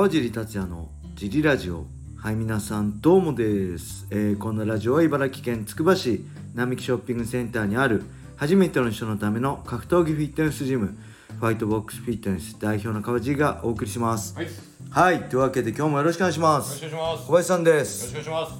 [0.00, 1.84] 川尻達也のジリラジオ。
[2.16, 6.24] はい皆さんどうもです、えーこのラジオは茨城県つくば市
[6.54, 8.04] 並木ショッピングセンターにある
[8.36, 10.96] 初めての人のための格闘技フィットネスジム
[11.38, 14.34] ファイトボックスフィットネス代表の川尻がお送りします。
[14.34, 14.50] はい、よ
[14.90, 16.80] はいというわけで今日もよろしくお願いしまろしす。
[16.80, 17.26] くお願いします。
[17.26, 18.54] 小林さんでよろすしくお願いします。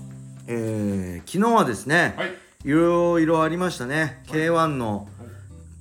[0.47, 2.35] えー昨日はですね、はい、
[2.67, 5.09] いろいろありましたね、K1 の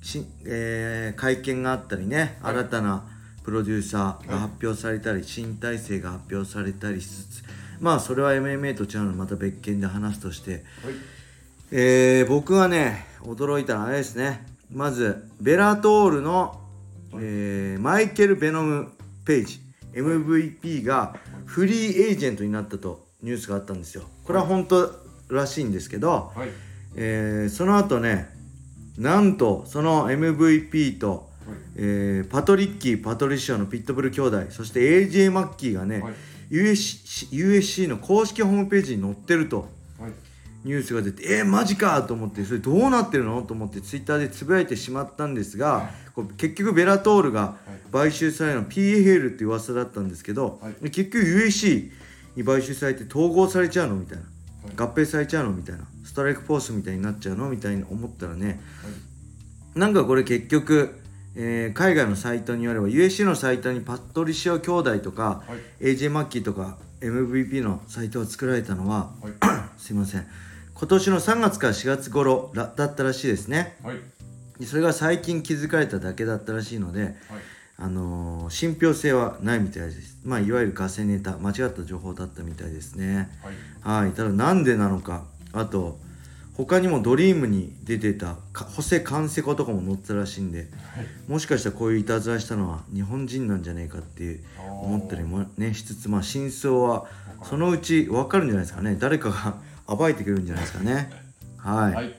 [0.00, 2.54] し、えー会見があったりね、はい。
[2.54, 3.04] 新たな
[3.50, 7.44] プロデューサーが発表されたり、新体制が発表されたりしつつ
[7.80, 10.62] まあそれは MMA と違うのまた別件で話すとして、はい、
[11.72, 14.46] えー僕がね驚いたのはあれですね。
[14.72, 16.60] まずベラトールの、
[17.14, 18.92] えーマイケル・ベノム・
[19.24, 19.60] ペイジ。
[19.94, 24.04] MVP がフリーエージェントになったとニュースがあったんですよ。
[24.26, 24.92] これは本当
[25.28, 26.48] らしいんですけど、はい、
[26.94, 28.28] えーその後ね
[28.96, 31.29] なんとその MVP と、はい
[31.76, 36.14] えーパトリッキー・パトリシオのピットブル兄弟そして AJ マッキーがね、はい。
[36.50, 39.68] USC, USC の公式ホームページに載ってると
[40.00, 40.12] はい、
[40.64, 47.56] ニュースが出てえー、マジかと思ってそれどうなってるのと思ってツイッターでつぶやいてしまったんですがこう結局ベラトールが
[47.92, 50.90] 買収されるの PFL って噂だったんですけど、はい。
[50.90, 51.90] 結局 USC
[52.36, 54.24] に買収されて統合されちゃうのみたいな、
[54.64, 54.90] はい。
[54.90, 55.86] 合併されちゃうのみたいな。
[56.10, 58.60] ストライクフォースみたいになっちゃうのみたいに思ったらね
[59.76, 61.00] なんかこれ結局、
[61.34, 65.84] えー海外のサイトによれば USC のサイトにパトリシオ兄弟とか、はい。
[65.84, 69.32] AJ マッキーとか MVP のサイトを作られたのははい、
[69.80, 70.26] すいません。
[70.74, 73.76] 今年の3月から4月頃らだったらしいですね。
[73.82, 73.98] はい、
[74.58, 77.14] でそれが最近気づかれただけだったらしいので、はい、
[77.78, 80.18] あのー信憑性はないみたいです。
[80.24, 83.30] まあいわゆるガセネタ間違った情報だったみたいですね。
[83.84, 84.12] はい、はい。
[84.12, 85.24] ただなんでなのか。
[85.52, 85.98] あと
[86.66, 90.68] 他にもドリームに出てたかホセ・カンセコとかも載ってたらしいんで
[91.26, 94.40] もしかしたらこういういたずらしたのは日本人なんじゃねえかっていう
[94.82, 97.06] 思ったりもねしつつまあ真相は
[97.44, 98.96] そのうち分かるんじゃないですかね。
[99.00, 99.54] 誰かが
[99.96, 101.10] 暴いてくれるんじゃないですかね。
[101.56, 102.14] はい、はい、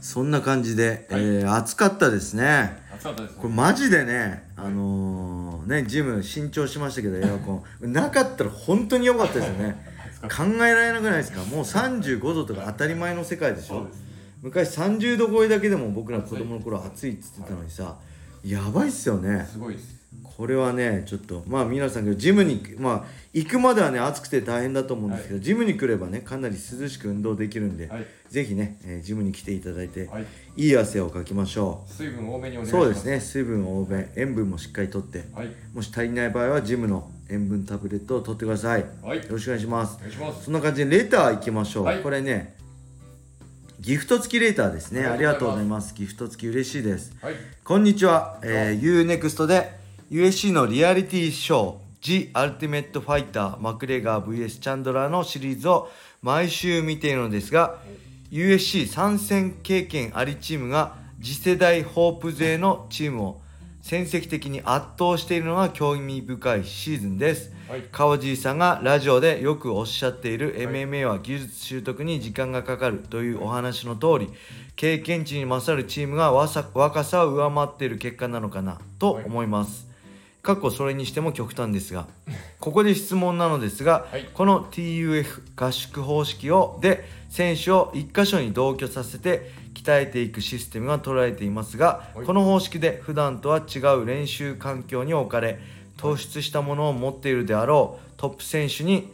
[0.00, 1.22] そんな感じで、はい。
[1.22, 2.78] えー暑かったですね。
[2.94, 3.38] 暑かったですね。
[3.40, 7.92] これマジでねあのーねジム新調しましたけどエアコン。
[7.92, 9.85] なかったら本当に良かったですよね
[10.22, 11.42] 考えられなくないですか？
[11.44, 13.86] もう35度とか当たり前の世界でしょ？
[14.42, 17.96] 昔30度超えだけでも僕ら子供の頃暑いっつってたのにさ
[18.44, 19.46] やばいっすよね。
[19.50, 19.96] すごいです。
[20.22, 30.26] これはねちょっとまあ皆さんがジムにまあ行くまではね暑くて大変だと思うんですけど、ジムに来ればねかなり涼しく運動できるんで、はい、ぜひね、えージムに来ていただいて、はい、
[30.56, 32.84] いい汗をかきましょ水分多めにおう願いします。
[32.84, 33.04] そうです。
[33.06, 33.20] ね。
[33.20, 38.80] 水分多め塩分もしっかりとってはい、もし足りない場合はジムの塩分タブレットを取ってください。
[38.80, 39.98] よはい、ろしくお願いします。
[40.44, 42.00] そんな感じでレター行きましょう、はい。
[42.00, 42.56] これね
[43.80, 45.06] ギフト付きレターですね。
[45.06, 45.94] あありがとうごございます。
[45.94, 47.14] ギフト付き嬉しいです。
[47.20, 49.72] はい、こんにちは、えー、UNEXT で
[50.10, 55.90] USC のリアリティショー The Ultimate Fighter マクレガー VS チャンドラーのシリーズを
[56.22, 57.78] 毎週見ているのですが
[58.30, 63.40] USC 参戦経験ありチームが次世代ホープ勢のチームを
[63.88, 67.52] 戦績的に圧倒しているのが興味深いシーズンです。
[67.68, 70.66] はい、川尻さんがラジオでよくおっしゃっているはい。
[70.66, 74.30] MMA は技術習得に時間がかかるというお話の通り
[74.74, 79.86] 経験値に勝るチームが若さを上回っている結果なのかなと思います、
[80.46, 82.06] 過去それにしても極端ですが
[82.60, 84.28] ここで質問なのですが、はい。
[84.32, 92.26] この TUF 合宿方式をで選手を1箇所に同居させて鍛えていくシステムが取られていますが、はい。
[92.26, 95.58] この方式で普段とは違う練習環境に置かれ
[95.98, 99.08] 突出したものを持っているであろうトップ選手に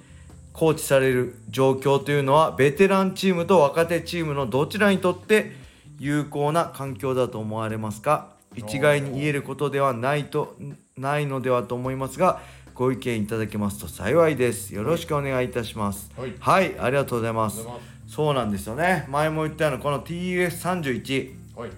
[0.53, 5.53] コーチされる状況というのはベテランチームと若手チームのどちらにとって
[5.99, 8.33] 有効な環境だと思われますか？
[8.55, 10.57] 一概に言えることではないと
[10.97, 12.41] ないのではと思いますが
[12.75, 14.75] ご意見いただけますと幸いです。
[14.75, 16.11] よろしくお願いいたします。
[16.17, 17.67] はい、はいありがとうございます。
[18.07, 19.07] そうなんですよね。
[19.09, 21.59] 前も言ったようなこの TUS31 す。
[21.59, 21.71] はい、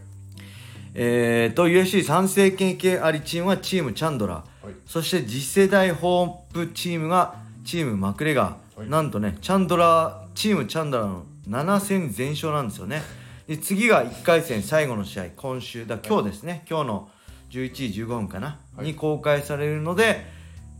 [0.95, 4.45] えー、と USC 参政権系ありチームはチームチャンドラ。
[4.63, 7.35] ーはい、そして次世代ホープチームが
[7.65, 8.89] チームマクレガー、はい。
[8.89, 13.03] なんとねチャンドラーチームチャンドラーの7戦全勝なんですよね。
[13.47, 17.09] で次が1回戦最後の試合今週だ今日ですね、今日の
[17.55, 18.87] 11時15分かな、はい。
[18.87, 20.27] に公開されるので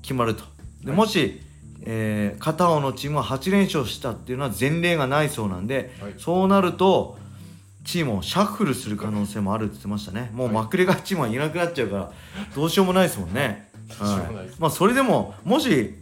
[0.03, 0.45] 決まると。
[0.83, 0.97] で、はい。
[0.97, 1.41] もし、
[1.83, 6.15] えー片方のチームは8連勝したっていうのは前例がないそうなんで、はい。
[6.19, 7.17] そうなると
[7.85, 10.31] チームをシャッフルする可能性もあるって言ってましたね。
[10.35, 10.55] もうはい。
[10.57, 12.13] マクレガーチームはいなくなっちゃうから
[12.55, 13.71] どうしようもないですもんね。
[13.99, 15.95] どうしようもないまあそれでももし、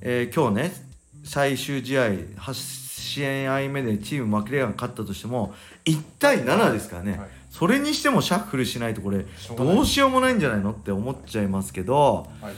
[0.00, 0.92] えー今日ね
[1.24, 2.02] 最終試合
[2.36, 5.54] 8試合目でチームマクレガーが勝ったとしても
[5.84, 9.26] 1対7ですからね、はいそれにしてもシャッフルしないとこれ
[9.56, 12.54] どうしようもないんじゃないのって思っちゃいますけどはい、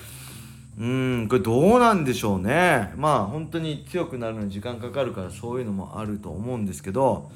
[0.79, 2.93] うんこれどうなんでしょうね。
[2.96, 7.31] まあ本当に強くなるのに時間かかるからそういうのもあると思うんですけど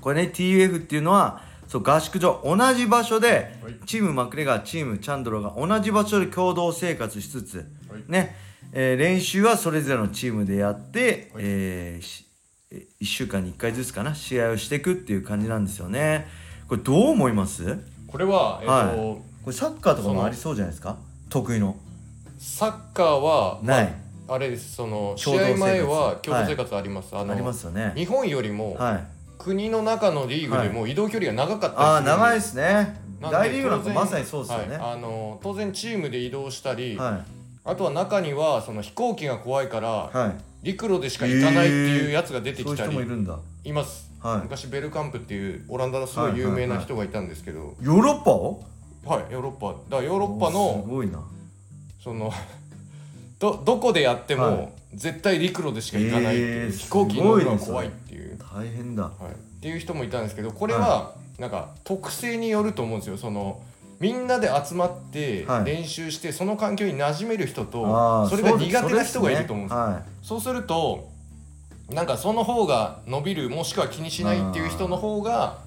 [0.00, 3.74] これね TUF っていうのはそう合宿所同じ場所ではい。
[3.86, 7.56] チームマクレガーチームチャンドロが同じ場所で共同生活しつつ、
[7.88, 8.02] はい。
[8.08, 8.34] ね、
[8.72, 11.44] えー練習はそれぞれのチームでやって、はい。
[11.44, 12.29] えー
[12.70, 16.28] 1週間に1回ずつかな試合をしていくっていう感じなんですよね。
[16.68, 17.78] これどう思います？
[18.06, 18.96] これは、えっとはい。
[18.96, 20.96] これサッカーとかもありそうじゃないですか？
[21.28, 21.76] 得意の。
[22.38, 23.92] サッカーはない、ま
[24.28, 24.76] あ、あれです。
[24.76, 27.92] その試合前は共同生活あります、あのありますよね。
[27.96, 29.04] 日本よりもはい。
[29.38, 31.84] 国の中のリーグでも移動距離が長かったりする。
[31.86, 33.00] ああ長いですね。
[33.20, 34.76] 大リーグなんかまさにそうですよね。
[34.76, 34.92] はい。
[34.92, 37.24] あの当然チームで移動したり、は
[37.70, 40.66] あとは中にはその飛行機が怖いからいはい。
[40.66, 43.38] 陸路でしか行かないっていうやつが出てそういうきたり人もいるんだ。
[43.64, 44.42] います、はい。
[44.42, 47.76] 昔ベルカンプっていうオランダのすごい有名な人がいたんですけど。
[47.80, 48.64] ヨーロッパを？
[49.04, 49.68] はいヨーロッパ。
[49.68, 51.20] だからヨーロッパおーすのごいな。
[52.02, 52.32] その
[53.38, 54.68] どどこでやっても、はい。
[54.94, 59.04] 絶対陸路でしか行かないっていう、えー飛行機に乗るのが怖いっていう、大変だ。
[59.04, 63.16] はい、っていう人もいたんですけどこれはなんか特性によると思うんですよ。
[63.16, 63.62] その
[64.00, 65.64] みんなで集まってはい。
[65.66, 69.80] 練習して、その環境に馴染める人あとーそれが苦手な人がいると思うんですよ。
[69.80, 71.10] はそうすると
[71.90, 75.58] なんかその方が伸びるもしくは気にしないっていう人の方が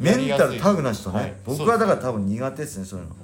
[0.00, 1.34] い、メンタルタフな人ね、はい。
[1.44, 3.14] 僕はだから多分苦手ですねそういうの。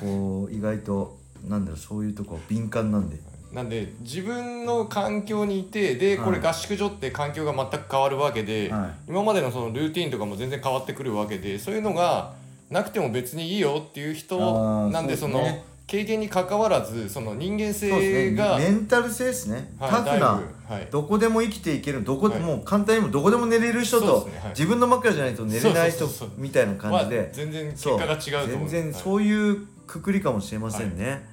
[0.00, 1.16] こう意外と
[1.46, 3.16] なんだろうそういうとこ敏感なんで。
[3.52, 12.34] なんで自分の環境にいてでこれはい合宿所って環境が全く変わるわけで、は今までのそのルーティンとかも全然変わってくるわけでそういうのが
[12.70, 15.42] なくても別にいいよっていう人なんでそうの
[15.86, 20.42] 経験に関わらずその人間性が、メンタル性ですね、はいタフな
[20.90, 26.06] どこでも生きていけるどこもう簡単にもどこでも寝れる人と、自分の枕じゃないと寝れない人
[26.36, 27.18] みたいな感じで。
[27.20, 31.26] は全然結そう果が違う全う然そういうくくりかもしれませんね、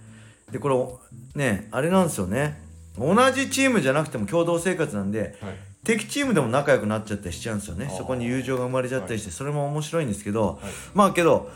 [0.49, 0.99] でこ
[1.35, 2.63] れねあれなんですよね。
[2.97, 5.55] 同じチームじゃなくても共同生活なんではい
[5.85, 7.89] 敵チームでも仲良くなっちゃったりしちゃうんですよね。
[7.95, 10.73] そこに友情が生まれちゃったりして、それも面白いんですけど、はい。
[10.93, 11.49] まあけど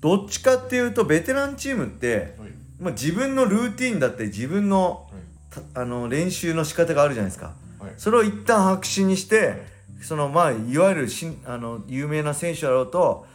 [0.00, 2.50] どっちかっていうとベテランチームって、はい。
[2.80, 5.10] まあ、自分のルーティンだったり自分の
[5.50, 7.52] たあの練習の仕方があるじゃないですか。
[7.80, 7.92] はい。
[7.96, 9.66] それを一旦白紙にして
[10.00, 13.26] そのまあいわゆるしんあの有名な選手だろうと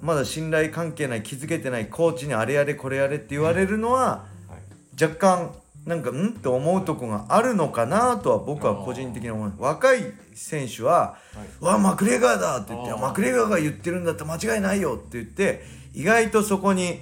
[0.00, 4.56] まだ信頼関係ない気づけてないコーチにあれやれこれやれって言われるのはは
[4.98, 5.02] い。
[5.02, 5.50] 若干
[5.88, 6.28] なんかん？
[6.28, 15.64] って思うとこがあるのかなとは僕は個人的に思います若い選手ははい「うわマクレガーだ!」って言ってあー「マクレガーが言ってるんだったら間違いないよ」って言って
[15.94, 16.98] 意外とそこにはい。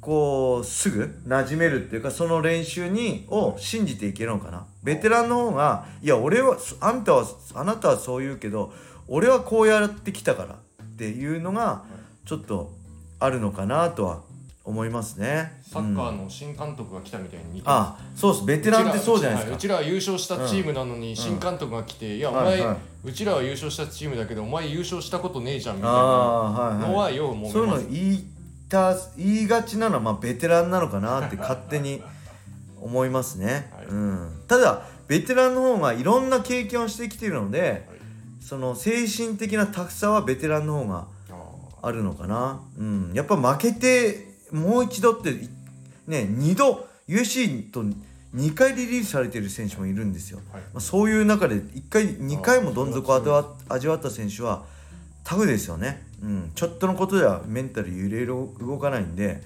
[0.00, 4.64] こうすぐ馴染めるっていうかその練習にを信じていけるのかな。
[4.82, 8.72] ベテランの方が「いや俺はあんたはあなたはそう言うけど
[9.08, 11.82] 俺はこうやってきたから」っていうのが
[12.24, 12.72] ちょっと
[13.18, 14.20] あるのかなとは
[14.68, 15.58] 思いますね。
[15.62, 19.56] サッカーうんの新監督が来たみたいにあそうですベテランってそうじゃないですか。
[19.56, 27.04] うちらは優勝したチームなのに新監督が来て、いやお前、はいはいうちらは優勝したチームだけどお前優勝したことねえじゃんみたいなのは。
[27.04, 28.24] はいようもそういうの言い
[28.68, 32.02] た言いがちなのはまあベテランなのかなって勝手に
[32.78, 33.70] 思いますね。
[33.74, 34.42] はいうん。
[34.46, 37.88] ただベテランの方がいろんな経験をしてきているので、
[38.38, 42.60] その精神的なタフさはベテランの方がああるのかな。
[42.76, 43.12] うん。
[43.14, 45.48] やっぱ負けてもう一度ってい
[46.06, 47.84] ね二度 UFC と
[48.34, 50.40] 2回リリースされている選手もいるんですよ。
[50.50, 50.62] ーはい。
[50.74, 54.64] まあ、そういう中で1回2回もどん底を味わった選手は
[55.24, 59.38] タフですよね、うん、ちょっとのことではメンタル揺れる動かないんで、はい。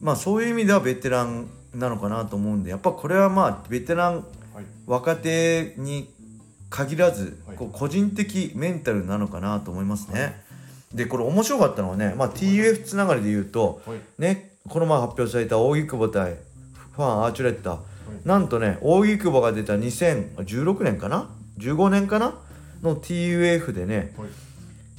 [0.00, 4.24] まあ、そういう意味ではベテランなのかなと思うんでやっぱこれはまあベテラン
[4.54, 4.64] はい。
[4.86, 6.12] 若手に
[6.70, 7.56] 限らずはい。
[7.56, 10.45] こう個人的メンタルなのかなと思いますね。
[10.94, 13.98] でこれ面白かったのはね、まあ、TUF つながりで言うと、はい。
[14.18, 16.36] ね、この前発表された大木久保対
[16.92, 17.78] ファンアーチュレッタ、い。
[18.24, 21.28] なんとね大木久保が出た2016年かな
[21.58, 22.34] ？15年かな？
[22.82, 24.28] の TUF でねはい。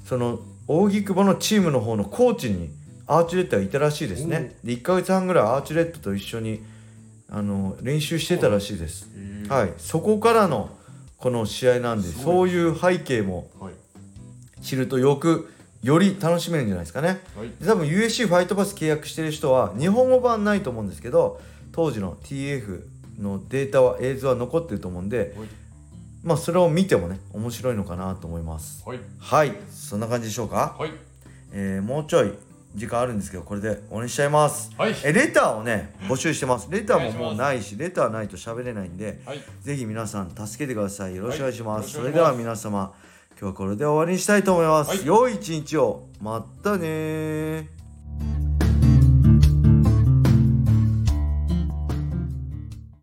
[0.05, 2.69] その大木久保のチームの方のコーチに
[3.07, 4.55] アーチュレットがいたらしいですね。
[4.63, 6.63] で1ヶ月半ぐらいアーチュレットと一緒に
[7.29, 9.09] あの練習してたらしいです。
[9.47, 9.73] はい。
[9.77, 10.69] そこからの
[11.17, 13.73] この試合なんでそういう背景もはい。
[14.61, 15.53] 知るとよく
[15.83, 17.19] より楽しめるんじゃないですかね。
[17.35, 17.49] はい。
[17.59, 21.39] で多分 USC ファイトパス契約してる人は日本語版ないと思うんですけど
[21.71, 22.83] 当時の TF
[23.19, 25.47] のデータは映像は残ってると思うんではい。
[26.23, 28.83] まあそれを見てもね面白いのかなと思います。
[28.85, 28.99] はい。
[29.19, 29.53] はい。
[29.71, 30.91] そんな感じでしょうか、はい。
[31.53, 32.33] えーもうちょい
[32.75, 34.71] 時間あるんですけどこれで終わりにしちゃいます。
[34.77, 34.95] はい。
[35.03, 36.67] えレターをね募集してます。
[36.69, 39.41] レターももうないしレターないと喋れないんではい。
[39.61, 41.15] ぜひ皆さん助けてください。
[41.15, 42.05] よろしくお願いします、はい。
[42.05, 42.33] よろしくお願いします。
[42.33, 42.93] それでは皆様
[43.39, 45.05] 今日はこれで終わりにしたいと思います、はい。
[45.05, 46.07] 良い一日を。
[46.19, 47.67] またねー